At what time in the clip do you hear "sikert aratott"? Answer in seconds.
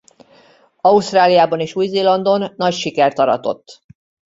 2.73-3.83